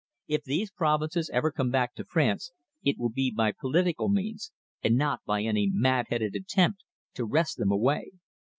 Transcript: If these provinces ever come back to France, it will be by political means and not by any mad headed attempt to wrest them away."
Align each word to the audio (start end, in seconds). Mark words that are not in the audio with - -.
If 0.27 0.43
these 0.45 0.71
provinces 0.71 1.29
ever 1.31 1.51
come 1.51 1.69
back 1.69 1.93
to 1.93 2.03
France, 2.05 2.51
it 2.83 2.97
will 2.97 3.11
be 3.11 3.29
by 3.29 3.51
political 3.51 4.09
means 4.09 4.51
and 4.83 4.97
not 4.97 5.19
by 5.27 5.43
any 5.43 5.69
mad 5.71 6.07
headed 6.09 6.33
attempt 6.33 6.83
to 7.13 7.23
wrest 7.25 7.57
them 7.57 7.69
away." 7.71 8.07